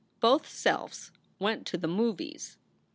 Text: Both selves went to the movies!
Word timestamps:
Both 0.19 0.49
selves 0.49 1.11
went 1.37 1.67
to 1.67 1.77
the 1.77 1.87
movies! 1.87 2.57